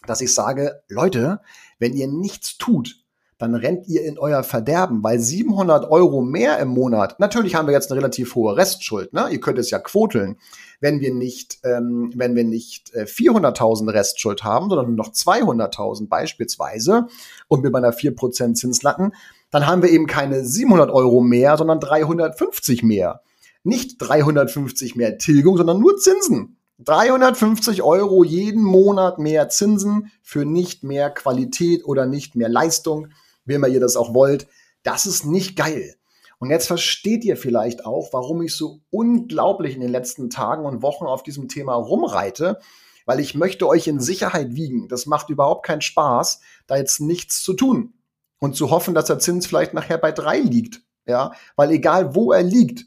dass 0.05 0.21
ich 0.21 0.33
sage, 0.33 0.83
Leute, 0.87 1.41
wenn 1.79 1.93
ihr 1.93 2.07
nichts 2.07 2.57
tut, 2.57 3.04
dann 3.37 3.53
rennt 3.53 3.87
ihr 3.87 4.03
in 4.03 4.17
euer 4.17 4.43
Verderben, 4.43 5.03
weil 5.03 5.19
700 5.19 5.91
Euro 5.91 6.21
mehr 6.21 6.57
im 6.59 6.69
Monat, 6.69 7.19
natürlich 7.19 7.55
haben 7.55 7.67
wir 7.67 7.73
jetzt 7.73 7.91
eine 7.91 7.99
relativ 7.99 8.35
hohe 8.35 8.55
Restschuld, 8.55 9.11
ne? 9.11 9.27
ihr 9.29 9.41
könnt 9.41 9.59
es 9.59 9.71
ja 9.71 9.79
quoteln, 9.79 10.37
wenn 10.79 11.01
wir 11.01 11.13
nicht, 11.13 11.59
ähm, 11.63 12.11
wenn 12.15 12.35
wir 12.35 12.45
nicht 12.45 12.93
äh, 12.93 13.03
400.000 13.03 13.91
Restschuld 13.93 14.43
haben, 14.43 14.69
sondern 14.69 14.87
nur 14.87 14.95
noch 14.95 15.11
200.000 15.11 16.07
beispielsweise 16.07 17.07
und 17.47 17.63
wir 17.63 17.71
bei 17.71 17.79
einer 17.79 17.93
4% 17.93 18.53
Zinslatten, 18.53 19.13
dann 19.51 19.67
haben 19.67 19.81
wir 19.81 19.89
eben 19.89 20.07
keine 20.07 20.45
700 20.45 20.89
Euro 20.89 21.21
mehr, 21.21 21.57
sondern 21.57 21.79
350 21.79 22.83
mehr. 22.83 23.21
Nicht 23.63 23.97
350 23.99 24.95
mehr 24.95 25.17
Tilgung, 25.17 25.57
sondern 25.57 25.79
nur 25.79 25.97
Zinsen. 25.97 26.57
350 26.79 27.81
Euro 27.83 28.23
jeden 28.23 28.63
Monat 28.63 29.17
mehr 29.17 29.49
Zinsen 29.49 30.11
für 30.21 30.45
nicht 30.45 30.83
mehr 30.83 31.09
Qualität 31.09 31.85
oder 31.85 32.05
nicht 32.05 32.35
mehr 32.35 32.49
Leistung 32.49 33.07
wie 33.45 33.53
immer 33.53 33.67
ihr 33.67 33.79
das 33.79 33.95
auch 33.95 34.13
wollt. 34.13 34.47
Das 34.83 35.05
ist 35.05 35.25
nicht 35.25 35.55
geil. 35.55 35.95
Und 36.37 36.49
jetzt 36.49 36.67
versteht 36.67 37.23
ihr 37.23 37.37
vielleicht 37.37 37.85
auch, 37.85 38.11
warum 38.11 38.41
ich 38.41 38.55
so 38.55 38.81
unglaublich 38.89 39.75
in 39.75 39.81
den 39.81 39.91
letzten 39.91 40.29
Tagen 40.29 40.65
und 40.65 40.81
Wochen 40.81 41.05
auf 41.05 41.23
diesem 41.23 41.47
Thema 41.47 41.75
rumreite, 41.75 42.59
weil 43.05 43.19
ich 43.19 43.35
möchte 43.35 43.67
euch 43.67 43.87
in 43.87 43.99
Sicherheit 43.99 44.55
wiegen. 44.55 44.87
Das 44.87 45.05
macht 45.05 45.29
überhaupt 45.29 45.65
keinen 45.65 45.81
Spaß, 45.81 46.41
da 46.67 46.75
jetzt 46.75 46.99
nichts 46.99 47.41
zu 47.41 47.53
tun 47.53 47.93
und 48.39 48.55
zu 48.55 48.69
hoffen, 48.69 48.93
dass 48.93 49.05
der 49.05 49.19
Zins 49.19 49.47
vielleicht 49.47 49.73
nachher 49.73 49.97
bei 49.97 50.11
drei 50.11 50.39
liegt. 50.39 50.81
Ja, 51.07 51.33
weil 51.55 51.69
egal 51.71 52.15
wo 52.15 52.31
er 52.31 52.41
liegt, 52.41 52.85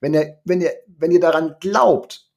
wenn 0.00 0.12
ihr, 0.12 0.40
wenn 0.44 0.60
ihr, 0.60 0.72
wenn 0.86 1.12
ihr 1.12 1.20
daran 1.20 1.54
glaubt, 1.60 2.28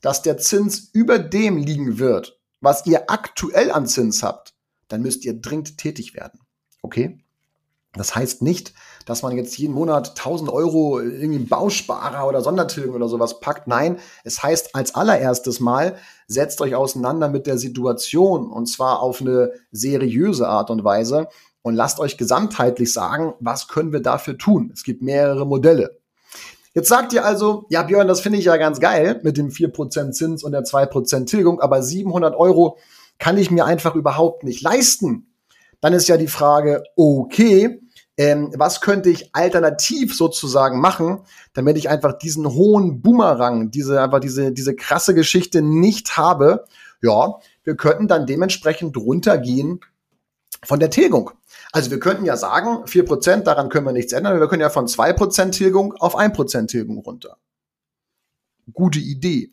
dass 0.00 0.22
der 0.22 0.38
Zins 0.38 0.90
über 0.92 1.18
dem 1.18 1.56
liegen 1.56 1.98
wird, 1.98 2.40
was 2.60 2.86
ihr 2.86 3.10
aktuell 3.10 3.70
an 3.72 3.86
Zins 3.86 4.22
habt, 4.22 4.54
dann 4.88 5.02
müsst 5.02 5.24
ihr 5.24 5.34
dringend 5.34 5.78
tätig 5.78 6.14
werden. 6.14 6.40
Okay? 6.86 7.18
Das 7.94 8.14
heißt 8.14 8.42
nicht, 8.42 8.74
dass 9.06 9.22
man 9.22 9.36
jetzt 9.36 9.58
jeden 9.58 9.74
Monat 9.74 10.10
1000 10.10 10.50
Euro 10.50 11.00
irgendwie 11.00 11.40
Bausparer 11.40 12.28
oder 12.28 12.42
Sondertilgung 12.42 12.94
oder 12.94 13.08
sowas 13.08 13.40
packt. 13.40 13.66
Nein, 13.66 13.98
es 14.22 14.40
heißt 14.42 14.76
als 14.76 14.94
allererstes 14.94 15.58
Mal, 15.58 15.96
setzt 16.28 16.60
euch 16.60 16.76
auseinander 16.76 17.28
mit 17.28 17.48
der 17.48 17.58
Situation 17.58 18.50
und 18.50 18.66
zwar 18.66 19.00
auf 19.00 19.20
eine 19.20 19.50
seriöse 19.72 20.46
Art 20.46 20.70
und 20.70 20.84
Weise 20.84 21.28
und 21.62 21.74
lasst 21.74 21.98
euch 21.98 22.16
gesamtheitlich 22.18 22.92
sagen, 22.92 23.34
was 23.40 23.66
können 23.66 23.92
wir 23.92 24.00
dafür 24.00 24.38
tun? 24.38 24.70
Es 24.72 24.84
gibt 24.84 25.02
mehrere 25.02 25.44
Modelle. 25.44 25.98
Jetzt 26.72 26.88
sagt 26.88 27.14
ihr 27.14 27.24
also, 27.24 27.64
ja 27.70 27.82
Björn, 27.82 28.06
das 28.06 28.20
finde 28.20 28.38
ich 28.38 28.44
ja 28.44 28.58
ganz 28.58 28.78
geil 28.78 29.20
mit 29.24 29.38
dem 29.38 29.48
4% 29.48 30.12
Zins 30.12 30.44
und 30.44 30.52
der 30.52 30.62
2% 30.62 31.26
Tilgung, 31.26 31.60
aber 31.60 31.82
700 31.82 32.36
Euro 32.36 32.78
kann 33.18 33.38
ich 33.38 33.50
mir 33.50 33.64
einfach 33.64 33.94
überhaupt 33.94 34.44
nicht 34.44 34.60
leisten. 34.60 35.26
Dann 35.80 35.92
ist 35.92 36.08
ja 36.08 36.16
die 36.16 36.28
Frage, 36.28 36.82
okay, 36.96 37.80
ähm, 38.18 38.50
was 38.56 38.80
könnte 38.80 39.10
ich 39.10 39.34
alternativ 39.34 40.16
sozusagen 40.16 40.80
machen, 40.80 41.20
damit 41.52 41.76
ich 41.76 41.88
einfach 41.88 42.18
diesen 42.18 42.46
hohen 42.48 43.02
Boomerang, 43.02 43.70
diese 43.70 44.00
einfach 44.00 44.20
diese 44.20 44.52
diese 44.52 44.74
krasse 44.74 45.14
Geschichte 45.14 45.60
nicht 45.60 46.16
habe? 46.16 46.64
Ja, 47.02 47.34
wir 47.64 47.76
könnten 47.76 48.08
dann 48.08 48.26
dementsprechend 48.26 48.96
runtergehen 48.96 49.80
von 50.64 50.80
der 50.80 50.90
Tilgung. 50.90 51.30
Also 51.72 51.90
wir 51.90 52.00
könnten 52.00 52.24
ja 52.24 52.36
sagen, 52.36 52.84
4%, 52.84 53.42
daran 53.42 53.68
können 53.68 53.86
wir 53.86 53.92
nichts 53.92 54.12
ändern. 54.12 54.40
Wir 54.40 54.48
können 54.48 54.62
ja 54.62 54.70
von 54.70 54.86
2% 54.86 55.50
Tilgung 55.50 55.92
auf 55.94 56.18
1% 56.18 56.68
Tilgung 56.68 56.98
runter. 56.98 57.36
Gute 58.72 58.98
Idee. 58.98 59.52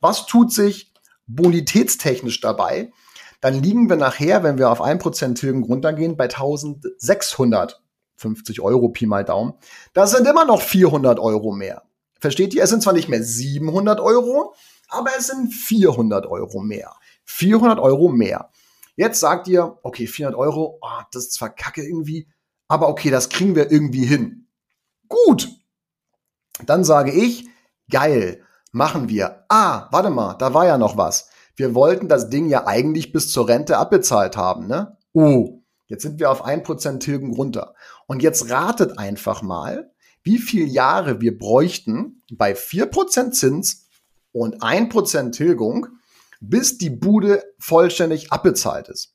Was 0.00 0.26
tut 0.26 0.52
sich 0.52 0.92
bonitätstechnisch 1.26 2.40
dabei? 2.40 2.90
Dann 3.40 3.62
liegen 3.62 3.88
wir 3.88 3.96
nachher, 3.96 4.42
wenn 4.42 4.58
wir 4.58 4.70
auf 4.70 4.82
1% 4.82 5.34
Tilgung 5.34 5.64
runtergehen, 5.64 6.16
bei 6.16 6.24
1650 6.24 8.60
Euro 8.60 8.90
Pi 8.90 9.06
mal 9.06 9.24
Daumen. 9.24 9.54
Das 9.94 10.10
sind 10.10 10.26
immer 10.26 10.44
noch 10.44 10.60
400 10.60 11.18
Euro 11.18 11.52
mehr. 11.52 11.82
Versteht 12.20 12.52
ihr? 12.52 12.62
Es 12.62 12.70
sind 12.70 12.82
zwar 12.82 12.92
nicht 12.92 13.08
mehr 13.08 13.22
700 13.22 13.98
Euro, 14.00 14.54
aber 14.88 15.10
es 15.18 15.28
sind 15.28 15.54
400 15.54 16.26
Euro 16.26 16.60
mehr. 16.60 16.94
400 17.24 17.78
Euro 17.78 18.08
mehr. 18.08 18.50
Jetzt 18.94 19.20
sagt 19.20 19.48
ihr, 19.48 19.78
okay, 19.82 20.06
400 20.06 20.38
Euro, 20.38 20.78
oh, 20.82 21.02
das 21.12 21.24
ist 21.24 21.32
zwar 21.32 21.48
kacke 21.48 21.82
irgendwie, 21.82 22.28
aber 22.68 22.88
okay, 22.88 23.10
das 23.10 23.30
kriegen 23.30 23.56
wir 23.56 23.70
irgendwie 23.70 24.04
hin. 24.04 24.48
Gut. 25.08 25.48
Dann 26.66 26.84
sage 26.84 27.10
ich, 27.10 27.48
geil, 27.90 28.42
machen 28.72 29.08
wir. 29.08 29.46
Ah, 29.48 29.88
warte 29.92 30.10
mal, 30.10 30.34
da 30.34 30.52
war 30.52 30.66
ja 30.66 30.76
noch 30.76 30.98
was 30.98 31.29
wir 31.60 31.74
wollten 31.74 32.08
das 32.08 32.30
Ding 32.30 32.48
ja 32.48 32.66
eigentlich 32.66 33.12
bis 33.12 33.30
zur 33.30 33.46
Rente 33.46 33.76
abbezahlt 33.76 34.34
haben, 34.34 34.66
ne? 34.66 34.96
Oh, 35.12 35.60
jetzt 35.88 36.02
sind 36.02 36.18
wir 36.18 36.30
auf 36.30 36.46
1% 36.46 37.00
Tilgung 37.00 37.34
runter. 37.34 37.74
Und 38.06 38.22
jetzt 38.22 38.48
ratet 38.48 38.98
einfach 38.98 39.42
mal, 39.42 39.92
wie 40.22 40.38
viele 40.38 40.64
Jahre 40.64 41.20
wir 41.20 41.36
bräuchten 41.36 42.22
bei 42.32 42.54
4% 42.54 43.32
Zins 43.32 43.88
und 44.32 44.62
1% 44.62 45.32
Tilgung, 45.32 45.88
bis 46.40 46.78
die 46.78 46.88
Bude 46.88 47.44
vollständig 47.58 48.32
abbezahlt 48.32 48.88
ist. 48.88 49.14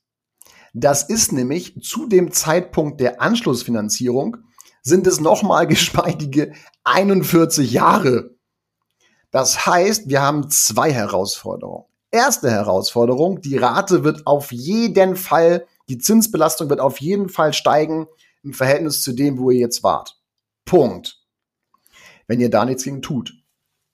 Das 0.72 1.02
ist 1.02 1.32
nämlich 1.32 1.82
zu 1.82 2.06
dem 2.06 2.30
Zeitpunkt 2.30 3.00
der 3.00 3.20
Anschlussfinanzierung 3.20 4.36
sind 4.82 5.08
es 5.08 5.18
nochmal 5.18 5.66
geschmeidige 5.66 6.52
41 6.84 7.72
Jahre. 7.72 8.36
Das 9.32 9.66
heißt, 9.66 10.08
wir 10.08 10.22
haben 10.22 10.48
zwei 10.48 10.92
Herausforderungen 10.92 11.86
erste 12.16 12.50
Herausforderung. 12.50 13.40
Die 13.40 13.56
Rate 13.56 14.04
wird 14.04 14.26
auf 14.26 14.52
jeden 14.52 15.16
Fall, 15.16 15.66
die 15.88 15.98
Zinsbelastung 15.98 16.68
wird 16.68 16.80
auf 16.80 17.00
jeden 17.00 17.28
Fall 17.28 17.52
steigen 17.52 18.06
im 18.42 18.52
Verhältnis 18.52 19.02
zu 19.02 19.12
dem, 19.12 19.38
wo 19.38 19.50
ihr 19.50 19.60
jetzt 19.60 19.82
wart. 19.82 20.20
Punkt. 20.64 21.22
Wenn 22.26 22.40
ihr 22.40 22.50
da 22.50 22.64
nichts 22.64 22.84
gegen 22.84 23.02
tut. 23.02 23.32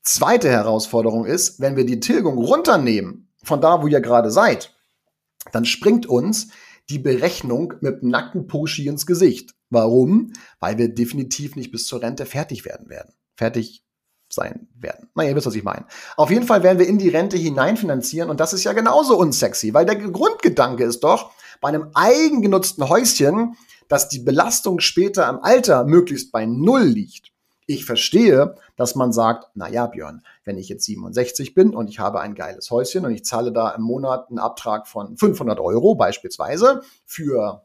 Zweite 0.02 0.50
Herausforderung 0.50 1.26
ist, 1.26 1.60
wenn 1.60 1.76
wir 1.76 1.84
die 1.84 2.00
Tilgung 2.00 2.38
runternehmen 2.38 3.28
von 3.44 3.60
da, 3.60 3.82
wo 3.82 3.86
ihr 3.86 4.00
gerade 4.00 4.30
seid, 4.30 4.74
dann 5.52 5.64
springt 5.64 6.06
uns 6.06 6.48
die 6.90 6.98
Berechnung 6.98 7.74
mit 7.80 8.02
nackten 8.02 8.46
Poschi 8.46 8.86
ins 8.86 9.06
Gesicht. 9.06 9.54
Warum? 9.70 10.32
Weil 10.60 10.78
wir 10.78 10.88
definitiv 10.88 11.56
nicht 11.56 11.70
bis 11.70 11.86
zur 11.86 12.02
Rente 12.02 12.26
fertig 12.26 12.64
werden 12.64 12.88
werden. 12.88 13.14
Fertig 13.36 13.84
sein 14.32 14.68
werden. 14.78 15.08
Na, 15.14 15.24
ihr 15.24 15.36
wisst, 15.36 15.46
was 15.46 15.54
ich 15.54 15.64
meine. 15.64 15.84
Auf 16.16 16.30
jeden 16.30 16.46
Fall 16.46 16.62
werden 16.62 16.78
wir 16.78 16.88
in 16.88 16.98
die 16.98 17.08
Rente 17.08 17.36
hineinfinanzieren 17.36 18.30
und 18.30 18.40
das 18.40 18.52
ist 18.52 18.64
ja 18.64 18.72
genauso 18.72 19.18
unsexy, 19.18 19.74
weil 19.74 19.86
der 19.86 19.96
Grundgedanke 19.96 20.84
ist 20.84 21.00
doch, 21.00 21.32
bei 21.60 21.68
einem 21.68 21.90
eigengenutzten 21.94 22.88
Häuschen, 22.88 23.56
dass 23.88 24.08
die 24.08 24.18
Belastung 24.18 24.80
später 24.80 25.28
im 25.28 25.38
Alter 25.42 25.84
möglichst 25.84 26.32
bei 26.32 26.44
Null 26.44 26.82
liegt. 26.82 27.30
Ich 27.66 27.84
verstehe, 27.84 28.56
dass 28.76 28.96
man 28.96 29.12
sagt, 29.12 29.50
na 29.54 29.68
ja, 29.68 29.86
Björn, 29.86 30.22
wenn 30.44 30.58
ich 30.58 30.68
jetzt 30.68 30.84
67 30.84 31.54
bin 31.54 31.74
und 31.74 31.88
ich 31.88 32.00
habe 32.00 32.20
ein 32.20 32.34
geiles 32.34 32.70
Häuschen 32.70 33.04
und 33.04 33.12
ich 33.12 33.24
zahle 33.24 33.52
da 33.52 33.70
im 33.70 33.82
Monat 33.82 34.28
einen 34.28 34.40
Abtrag 34.40 34.88
von 34.88 35.16
500 35.16 35.60
Euro 35.60 35.94
beispielsweise 35.94 36.82
für 37.04 37.64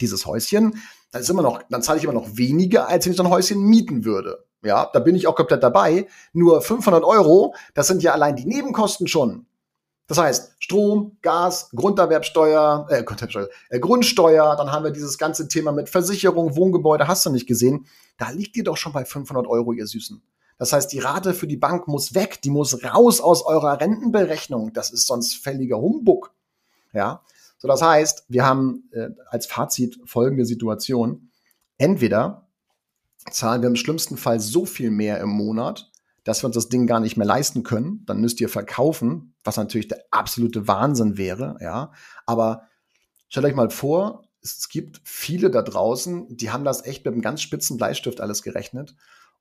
dieses 0.00 0.24
Häuschen, 0.26 0.80
dann 1.10 1.22
ist 1.22 1.30
immer 1.30 1.42
noch, 1.42 1.62
dann 1.68 1.82
zahle 1.82 1.98
ich 1.98 2.04
immer 2.04 2.12
noch 2.12 2.36
weniger, 2.36 2.88
als 2.88 3.04
wenn 3.04 3.12
ich 3.12 3.16
so 3.16 3.24
ein 3.24 3.30
Häuschen 3.30 3.62
mieten 3.62 4.04
würde. 4.04 4.45
Ja, 4.62 4.90
da 4.92 4.98
bin 4.98 5.14
ich 5.14 5.26
auch 5.26 5.34
komplett 5.34 5.62
dabei. 5.62 6.06
Nur 6.32 6.62
500 6.62 7.04
Euro, 7.04 7.54
das 7.74 7.86
sind 7.86 8.02
ja 8.02 8.12
allein 8.12 8.36
die 8.36 8.46
Nebenkosten 8.46 9.06
schon. 9.06 9.46
Das 10.08 10.18
heißt, 10.18 10.52
Strom, 10.60 11.16
Gas, 11.20 11.70
Grunderwerbsteuer, 11.74 12.86
äh, 12.90 13.02
Grunderwerbsteuer, 13.02 13.48
äh, 13.70 13.80
Grundsteuer, 13.80 14.56
dann 14.56 14.70
haben 14.70 14.84
wir 14.84 14.92
dieses 14.92 15.18
ganze 15.18 15.48
Thema 15.48 15.72
mit 15.72 15.88
Versicherung, 15.88 16.56
Wohngebäude, 16.56 17.08
hast 17.08 17.26
du 17.26 17.30
nicht 17.30 17.46
gesehen. 17.46 17.86
Da 18.16 18.30
liegt 18.30 18.56
ihr 18.56 18.64
doch 18.64 18.76
schon 18.76 18.92
bei 18.92 19.04
500 19.04 19.46
Euro, 19.46 19.72
ihr 19.72 19.86
Süßen. 19.86 20.22
Das 20.58 20.72
heißt, 20.72 20.92
die 20.92 21.00
Rate 21.00 21.34
für 21.34 21.46
die 21.46 21.56
Bank 21.56 21.88
muss 21.88 22.14
weg, 22.14 22.40
die 22.42 22.50
muss 22.50 22.82
raus 22.84 23.20
aus 23.20 23.44
eurer 23.44 23.80
Rentenberechnung. 23.80 24.72
Das 24.72 24.90
ist 24.90 25.06
sonst 25.06 25.34
fälliger 25.34 25.78
Humbug. 25.78 26.32
Ja, 26.92 27.22
so 27.58 27.68
das 27.68 27.82
heißt, 27.82 28.24
wir 28.28 28.46
haben 28.46 28.88
äh, 28.92 29.08
als 29.28 29.46
Fazit 29.46 29.98
folgende 30.04 30.46
Situation. 30.46 31.30
Entweder 31.78 32.45
zahlen 33.30 33.62
wir 33.62 33.68
im 33.68 33.76
schlimmsten 33.76 34.16
Fall 34.16 34.40
so 34.40 34.66
viel 34.66 34.90
mehr 34.90 35.20
im 35.20 35.30
Monat, 35.30 35.90
dass 36.24 36.42
wir 36.42 36.46
uns 36.46 36.54
das 36.56 36.68
Ding 36.68 36.86
gar 36.86 37.00
nicht 37.00 37.16
mehr 37.16 37.26
leisten 37.26 37.62
können. 37.62 38.02
Dann 38.06 38.20
müsst 38.20 38.40
ihr 38.40 38.48
verkaufen, 38.48 39.34
was 39.44 39.56
natürlich 39.56 39.88
der 39.88 40.04
absolute 40.10 40.66
Wahnsinn 40.66 41.16
wäre, 41.16 41.56
ja. 41.60 41.92
Aber 42.26 42.62
stellt 43.28 43.46
euch 43.46 43.54
mal 43.54 43.70
vor, 43.70 44.24
es 44.42 44.68
gibt 44.68 45.00
viele 45.04 45.50
da 45.50 45.62
draußen, 45.62 46.36
die 46.36 46.50
haben 46.50 46.64
das 46.64 46.84
echt 46.84 47.04
mit 47.04 47.12
einem 47.12 47.22
ganz 47.22 47.42
spitzen 47.42 47.76
Bleistift 47.76 48.20
alles 48.20 48.42
gerechnet. 48.42 48.94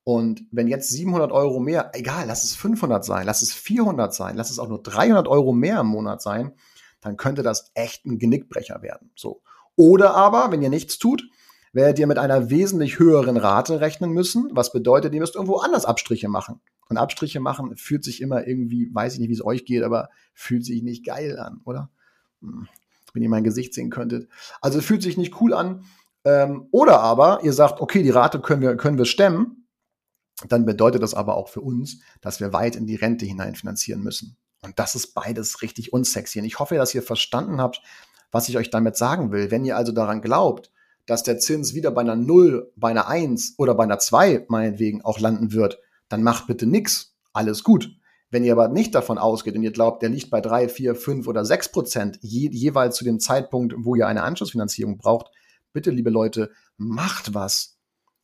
Und 0.03 0.43
wenn 0.51 0.67
jetzt 0.67 0.89
700 0.89 1.31
Euro 1.31 1.59
mehr, 1.59 1.91
egal, 1.93 2.25
lass 2.27 2.43
es 2.43 2.55
500 2.55 3.03
sein, 3.03 3.25
lass 3.25 3.41
es 3.41 3.53
400 3.53 4.13
sein, 4.13 4.35
lass 4.35 4.51
es 4.51 4.59
auch 4.59 4.67
nur 4.67 4.83
300 4.83 5.27
Euro 5.27 5.51
mehr 5.51 5.79
im 5.79 5.87
Monat 5.87 6.21
sein, 6.21 6.53
dann 7.01 7.17
könnte 7.17 7.41
das 7.41 7.71
echt 7.73 8.05
ein 8.05 8.19
Genickbrecher 8.19 8.83
werden. 8.83 9.11
So. 9.15 9.41
Oder 9.75 10.13
aber, 10.13 10.51
wenn 10.51 10.61
ihr 10.61 10.69
nichts 10.69 10.99
tut, 10.99 11.23
werdet 11.75 11.99
ihr 11.99 12.07
mit 12.07 12.17
einer 12.17 12.49
wesentlich 12.49 12.99
höheren 12.99 13.35
Rate 13.35 13.81
rechnen 13.81 14.11
müssen, 14.11 14.49
was 14.53 14.71
bedeutet, 14.71 15.13
ihr 15.13 15.19
müsst 15.19 15.35
irgendwo 15.35 15.57
anders 15.57 15.83
Abstriche 15.83 16.29
machen. 16.29 16.61
Und 16.87 16.97
Abstriche 16.97 17.41
machen 17.41 17.75
fühlt 17.75 18.05
sich 18.05 18.21
immer 18.21 18.47
irgendwie, 18.47 18.89
weiß 18.93 19.15
ich 19.15 19.19
nicht, 19.19 19.27
wie 19.27 19.33
es 19.33 19.43
euch 19.43 19.65
geht, 19.65 19.83
aber 19.83 20.07
fühlt 20.33 20.63
sich 20.63 20.83
nicht 20.83 21.05
geil 21.05 21.37
an, 21.37 21.59
oder? 21.65 21.89
Hm, 22.41 22.69
wenn 23.13 23.23
ihr 23.23 23.29
mein 23.29 23.43
Gesicht 23.43 23.73
sehen 23.73 23.89
könntet. 23.89 24.29
Also 24.61 24.79
fühlt 24.79 25.03
sich 25.03 25.17
nicht 25.17 25.41
cool 25.41 25.53
an. 25.53 25.83
Ähm, 26.23 26.69
oder 26.71 27.01
aber 27.01 27.43
ihr 27.43 27.51
sagt, 27.51 27.81
okay, 27.81 28.03
die 28.03 28.09
Rate 28.09 28.39
können 28.39 28.61
wir, 28.61 28.77
können 28.77 28.97
wir 28.97 29.05
stemmen. 29.05 29.67
Dann 30.47 30.65
bedeutet 30.65 31.03
das 31.03 31.13
aber 31.13 31.35
auch 31.35 31.49
für 31.49 31.61
uns, 31.61 31.99
dass 32.21 32.39
wir 32.39 32.53
weit 32.53 32.77
in 32.77 32.87
die 32.87 32.95
Rente 32.95 33.25
hinein 33.25 33.55
finanzieren 33.55 34.01
müssen. 34.01 34.37
Und 34.61 34.79
das 34.79 34.95
ist 34.95 35.13
beides 35.13 35.61
richtig 35.61 35.91
unsexy. 35.91 36.39
Und 36.39 36.45
ich 36.45 36.57
hoffe, 36.57 36.75
dass 36.75 36.95
ihr 36.95 37.03
verstanden 37.03 37.59
habt, 37.59 37.81
was 38.31 38.47
ich 38.47 38.57
euch 38.57 38.69
damit 38.69 38.95
sagen 38.95 39.33
will. 39.33 39.51
Wenn 39.51 39.65
ihr 39.65 39.75
also 39.75 39.91
daran 39.91 40.21
glaubt, 40.21 40.71
dass 41.05 41.23
der 41.23 41.37
Zins 41.37 41.73
wieder 41.73 41.91
bei 41.91 42.01
einer 42.01 42.15
0, 42.15 42.71
bei 42.75 42.89
einer 42.89 43.07
1 43.07 43.55
oder 43.57 43.75
bei 43.75 43.83
einer 43.83 43.99
2 43.99 44.45
meinetwegen 44.49 45.03
auch 45.03 45.19
landen 45.19 45.53
wird, 45.53 45.79
dann 46.09 46.23
macht 46.23 46.47
bitte 46.47 46.65
nix. 46.65 47.15
Alles 47.33 47.63
gut. 47.63 47.89
Wenn 48.31 48.43
ihr 48.43 48.53
aber 48.53 48.67
nicht 48.67 48.95
davon 48.95 49.17
ausgeht 49.17 49.55
und 49.55 49.63
ihr 49.63 49.71
glaubt, 49.71 50.01
der 50.01 50.09
liegt 50.09 50.29
bei 50.29 50.41
3, 50.41 50.67
4, 50.67 50.95
5 50.95 51.27
oder 51.27 51.45
6 51.45 51.71
Prozent 51.71 52.19
je, 52.21 52.49
jeweils 52.49 52.95
zu 52.95 53.05
dem 53.05 53.19
Zeitpunkt, 53.19 53.75
wo 53.77 53.95
ihr 53.95 54.07
eine 54.07 54.23
Anschlussfinanzierung 54.23 54.97
braucht, 54.97 55.31
bitte, 55.73 55.91
liebe 55.91 56.09
Leute, 56.09 56.51
macht 56.77 57.33
was. 57.33 57.77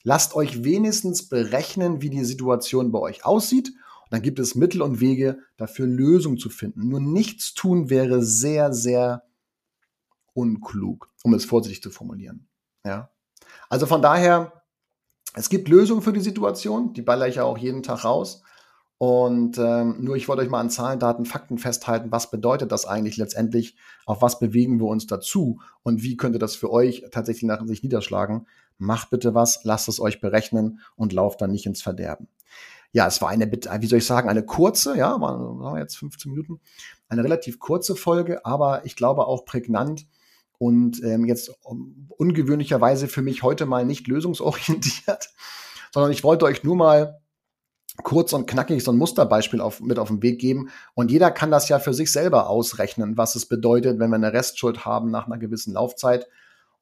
Lasst 0.03 0.35
euch 0.35 0.63
wenigstens 0.63 1.29
berechnen, 1.29 2.01
wie 2.01 2.09
die 2.09 2.25
Situation 2.25 2.91
bei 2.91 2.99
euch 2.99 3.23
aussieht. 3.23 3.69
Und 3.69 4.11
dann 4.11 4.21
gibt 4.23 4.39
es 4.39 4.55
Mittel 4.55 4.81
und 4.81 4.99
Wege, 4.99 5.39
dafür 5.57 5.85
Lösungen 5.85 6.37
zu 6.37 6.49
finden. 6.49 6.89
Nur 6.89 6.99
nichts 6.99 7.53
tun 7.53 7.89
wäre 7.89 8.23
sehr, 8.23 8.73
sehr 8.73 9.23
unklug, 10.33 11.09
um 11.23 11.33
es 11.33 11.45
vorsichtig 11.45 11.83
zu 11.83 11.91
formulieren. 11.91 12.47
Ja. 12.85 13.09
Also 13.69 13.85
von 13.85 14.01
daher, 14.01 14.63
es 15.33 15.49
gibt 15.49 15.69
Lösungen 15.69 16.01
für 16.01 16.13
die 16.13 16.21
Situation, 16.21 16.93
die 16.93 17.01
baller 17.01 17.27
ich 17.27 17.35
ja 17.35 17.43
auch 17.43 17.57
jeden 17.57 17.83
Tag 17.83 18.03
raus. 18.03 18.43
Und 18.97 19.57
ähm, 19.57 19.95
nur 19.99 20.15
ich 20.15 20.27
wollte 20.27 20.43
euch 20.43 20.49
mal 20.49 20.59
an 20.59 20.69
Zahlen, 20.69 20.99
Daten, 20.99 21.25
Fakten 21.25 21.57
festhalten, 21.57 22.11
was 22.11 22.29
bedeutet 22.29 22.71
das 22.71 22.85
eigentlich 22.85 23.17
letztendlich, 23.17 23.75
auf 24.05 24.21
was 24.21 24.37
bewegen 24.37 24.79
wir 24.79 24.85
uns 24.85 25.07
dazu 25.07 25.59
und 25.81 26.03
wie 26.03 26.17
könnte 26.17 26.37
das 26.37 26.55
für 26.55 26.71
euch 26.71 27.05
tatsächlich 27.11 27.47
nach 27.47 27.65
sich 27.65 27.81
niederschlagen. 27.81 28.45
Macht 28.77 29.09
bitte 29.09 29.33
was, 29.33 29.63
lasst 29.63 29.87
es 29.87 29.99
euch 29.99 30.21
berechnen 30.21 30.81
und 30.95 31.13
lauft 31.13 31.41
dann 31.41 31.49
nicht 31.49 31.65
ins 31.65 31.81
Verderben. 31.81 32.27
Ja, 32.91 33.07
es 33.07 33.21
war 33.23 33.29
eine, 33.29 33.51
wie 33.51 33.87
soll 33.87 33.97
ich 33.97 34.05
sagen, 34.05 34.29
eine 34.29 34.43
kurze, 34.43 34.95
ja, 34.95 35.19
waren 35.19 35.77
jetzt 35.77 35.97
15 35.97 36.31
Minuten, 36.31 36.59
eine 37.09 37.23
relativ 37.23 37.57
kurze 37.57 37.95
Folge, 37.95 38.45
aber 38.45 38.85
ich 38.85 38.95
glaube 38.95 39.25
auch 39.25 39.45
prägnant 39.45 40.05
und 40.61 41.03
ähm, 41.03 41.25
jetzt 41.25 41.51
ungewöhnlicherweise 41.63 43.07
für 43.07 43.23
mich 43.23 43.41
heute 43.41 43.65
mal 43.65 43.83
nicht 43.83 44.07
lösungsorientiert, 44.07 45.31
sondern 45.91 46.11
ich 46.11 46.23
wollte 46.23 46.45
euch 46.45 46.63
nur 46.63 46.75
mal 46.75 47.19
kurz 48.03 48.31
und 48.31 48.45
knackig 48.45 48.83
so 48.83 48.91
ein 48.91 48.97
Musterbeispiel 48.99 49.59
auf, 49.59 49.81
mit 49.81 49.97
auf 49.97 50.09
den 50.09 50.21
Weg 50.21 50.37
geben. 50.37 50.69
Und 50.93 51.09
jeder 51.09 51.31
kann 51.31 51.49
das 51.49 51.67
ja 51.67 51.79
für 51.79 51.95
sich 51.95 52.11
selber 52.11 52.47
ausrechnen, 52.47 53.17
was 53.17 53.35
es 53.35 53.47
bedeutet, 53.47 53.97
wenn 53.97 54.11
wir 54.11 54.17
eine 54.17 54.33
Restschuld 54.33 54.85
haben 54.85 55.09
nach 55.09 55.25
einer 55.25 55.39
gewissen 55.39 55.73
Laufzeit. 55.73 56.27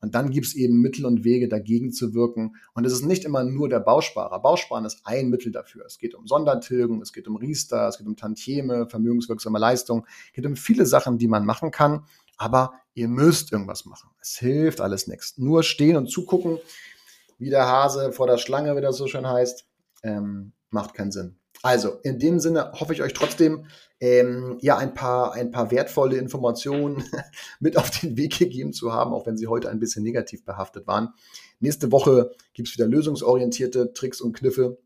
Und 0.02 0.14
dann 0.14 0.30
gibt 0.30 0.48
es 0.48 0.56
eben 0.56 0.82
Mittel 0.82 1.06
und 1.06 1.24
Wege, 1.24 1.48
dagegen 1.48 1.94
zu 1.94 2.14
wirken. 2.14 2.58
Und 2.74 2.86
es 2.86 2.92
ist 2.92 3.06
nicht 3.06 3.24
immer 3.24 3.46
nur 3.46 3.70
der 3.70 3.80
Bausparer. 3.80 4.42
Bausparen 4.42 4.84
ist 4.84 5.04
ein 5.06 5.30
Mittel 5.30 5.54
dafür. 5.54 5.86
Es 5.86 6.00
geht 6.00 6.16
um 6.16 6.28
Sondertilgung, 6.28 7.02
es 7.02 7.14
geht 7.14 7.30
um 7.30 7.38
Riester, 7.38 7.88
es 7.88 7.98
geht 7.98 8.08
um 8.08 8.18
Tantieme, 8.18 8.90
vermögenswirksame 8.90 9.58
Leistung. 9.58 10.06
Es 10.28 10.34
geht 10.34 10.46
um 10.46 10.58
viele 10.58 10.86
Sachen, 10.86 11.18
die 11.18 11.30
man 11.30 11.46
machen 11.46 11.72
kann 11.72 12.04
aber 12.40 12.74
ihr 12.96 13.08
müsst 13.08 13.52
irgendwas 13.52 13.86
machen. 13.86 14.10
Es 14.20 14.38
hilft 14.38 14.82
alles 14.82 15.08
nichts. 15.08 15.38
Nur 15.38 15.62
stehen 15.62 15.96
und 15.96 16.08
zugucken, 16.08 16.58
wie 17.38 17.50
der 17.50 17.68
Hase 17.68 18.12
vor 18.12 18.26
der 18.26 18.38
Schlange, 18.38 18.76
wie 18.76 18.82
das 18.82 18.98
so 18.98 19.06
schön 19.08 19.28
heißt, 19.28 19.66
ähm, 20.04 20.54
macht 20.72 20.96
keinen 20.96 21.12
Sinn. 21.12 21.38
Also, 21.62 22.00
in 22.04 22.20
dem 22.20 22.40
Sinne 22.40 22.72
hoffe 22.74 22.94
ich 22.94 23.02
euch 23.02 23.14
trotzdem, 23.14 23.66
ähm, 24.00 24.58
ja, 24.62 24.78
ein 24.78 24.94
paar, 24.94 25.34
ein 25.34 25.52
paar 25.52 25.72
wertvolle 25.72 26.18
Informationen 26.18 27.04
mit 27.60 27.76
auf 27.76 27.90
den 27.90 28.16
Weg 28.16 28.40
gegeben 28.40 28.72
zu 28.72 28.94
haben, 28.94 29.14
auch 29.14 29.28
wenn 29.28 29.38
sie 29.38 29.48
heute 29.48 29.70
ein 29.70 29.80
bisschen 29.80 30.04
negativ 30.04 30.46
behaftet 30.46 30.88
waren. 30.88 31.10
Nächste 31.60 31.92
Woche 31.92 32.32
gibt 32.54 32.70
es 32.70 32.76
wieder 32.76 32.88
lösungsorientierte 32.88 33.92
Tricks 33.92 34.22
und 34.22 34.38
Kniffe 34.38 34.78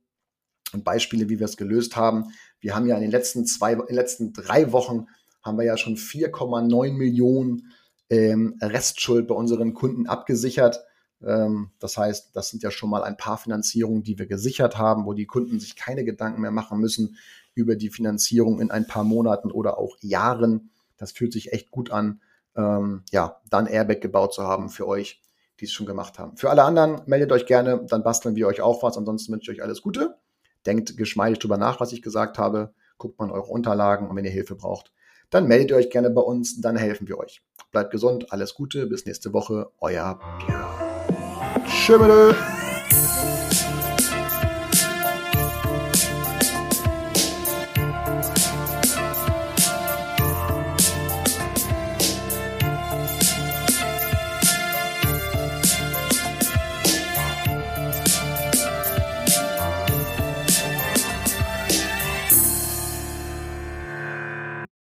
und 0.73 0.84
Beispiele, 0.84 1.30
wie 1.30 1.38
wir 1.38 1.45
es 1.45 1.58
gelöst 1.58 1.95
haben. 1.95 2.34
Wir 2.60 2.75
haben 2.75 2.88
ja 2.88 2.95
in 2.95 3.01
den 3.01 3.12
letzten 3.12 3.45
zwei, 3.45 3.73
in 3.73 3.86
den 3.86 3.95
letzten 3.95 4.34
drei 4.34 4.71
Wochen 4.71 5.06
haben 5.43 5.58
wir 5.58 5.65
ja 5.65 5.77
schon 5.77 5.97
4,9 5.97 6.93
Millionen 6.93 7.71
ähm, 8.10 8.58
Restschuld 8.62 9.27
bei 9.27 9.36
unseren 9.36 9.73
Kunden 9.73 10.08
abgesichert. 10.08 10.84
Ähm, 11.21 11.71
das 11.79 11.97
heißt, 11.97 12.36
das 12.36 12.49
sind 12.49 12.63
ja 12.63 12.71
schon 12.71 12.89
mal 12.89 13.03
ein 13.03 13.17
paar 13.17 13.38
Finanzierungen, 13.38 14.03
die 14.03 14.17
wir 14.17 14.25
gesichert 14.25 14.77
haben, 14.77 15.06
wo 15.06 15.13
die 15.13 15.25
Kunden 15.25 15.60
sich 15.60 15.75
keine 15.75 16.03
Gedanken 16.06 16.41
mehr 16.41 16.51
machen 16.51 16.79
müssen 16.79 17.17
über 17.56 17.75
die 17.75 17.89
Finanzierung 17.89 18.60
in 18.60 18.71
ein 18.71 18.88
paar 18.88 19.03
Monaten 19.03 19.51
oder 19.51 19.77
auch 19.77 19.97
Jahren. 20.01 20.71
Das 20.97 21.12
fühlt 21.12 21.34
sich 21.34 21.53
echt 21.53 21.71
gut 21.71 21.91
an, 21.91 22.21
ähm, 22.56 23.03
ja, 23.12 23.41
dann 23.49 23.67
Airbag 23.67 24.01
gebaut 24.01 24.34
zu 24.34 24.43
haben 24.43 24.69
für 24.69 24.88
euch, 24.88 25.21
die 25.60 25.65
es 25.65 25.71
schon 25.71 25.86
gemacht 25.86 26.19
haben. 26.19 26.38
Für 26.38 26.49
alle 26.49 26.63
anderen 26.63 27.01
meldet 27.06 27.32
euch 27.32 27.45
gerne, 27.45 27.86
dann 27.88 28.03
basteln 28.03 28.36
wir 28.36 28.47
euch 28.47 28.62
auch 28.62 28.84
was. 28.84 28.97
Ansonsten 28.97 29.34
wünsche 29.34 29.51
ich 29.51 29.60
euch 29.60 29.63
alles 29.63 29.82
Gute. 29.82 30.17
Denkt 30.65 30.97
geschmeidig 30.97 31.39
drüber 31.39 31.58
nach, 31.58 31.79
was 31.79 31.91
ich 31.91 32.01
gesagt 32.01 32.38
habe. 32.38 32.73
Guckt 32.97 33.19
mal 33.19 33.25
in 33.25 33.32
eure 33.32 33.51
Unterlagen 33.51 34.08
und 34.08 34.15
wenn 34.15 34.25
ihr 34.25 34.32
Hilfe 34.32 34.56
braucht, 34.56 34.93
dann 35.34 35.48
meldet 35.48 35.72
ihr 35.72 35.78
euch 35.78 35.89
gerne 35.89 36.10
bei 36.10 36.22
uns, 36.22 36.62
dann 36.62 36.76
helfen 36.76 37.08
wir 37.08 37.17
euch. 37.17 37.41
Bleibt 37.72 37.91
gesund, 37.91 38.32
alles 38.32 38.54
Gute, 38.54 38.86
bis 38.86 39.06
nächste 39.06 39.34
Woche, 39.34 39.72
euer 39.80 40.19
Björn. 40.46 41.65
Tschüss. 41.65 42.72